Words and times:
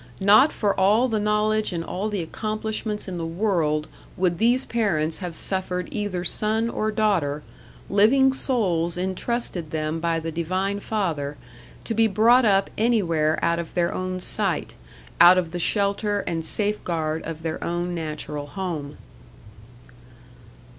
Not 0.19 0.51
for 0.51 0.73
all 0.79 1.07
the 1.07 1.19
knowledge 1.19 1.71
and 1.71 1.83
all 1.85 2.09
the 2.09 2.23
accomplishments 2.23 3.07
in 3.07 3.19
the 3.19 3.25
world 3.27 3.87
would 4.17 4.39
these 4.39 4.65
parents 4.65 5.19
have 5.19 5.35
suffered 5.35 5.87
either 5.91 6.23
son 6.25 6.71
or 6.71 6.89
daughter 6.89 7.43
living 7.87 8.33
souls 8.33 8.97
intrusted 8.97 9.69
them 9.69 9.99
by 9.99 10.19
the 10.19 10.31
Divine 10.31 10.79
Father 10.79 11.37
to 11.83 11.93
be 11.93 12.07
brought 12.07 12.45
up 12.45 12.71
anywhere 12.79 13.37
out 13.43 13.59
of 13.59 13.75
their 13.75 13.93
own 13.93 14.19
sight, 14.19 14.73
out 15.21 15.37
of 15.37 15.51
the 15.51 15.59
shelter 15.59 16.21
and 16.21 16.43
safeguard 16.43 17.21
of 17.21 17.43
their 17.43 17.63
own 17.63 17.93
natural 17.93 18.47
home. 18.47 18.97